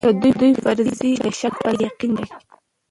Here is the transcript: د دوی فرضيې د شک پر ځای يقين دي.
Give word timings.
د 0.21 0.25
دوی 0.39 0.51
فرضيې 0.63 1.11
د 1.23 1.25
شک 1.39 1.53
پر 1.63 1.73
ځای 1.79 1.87
يقين 1.89 2.11
دي. 2.17 2.25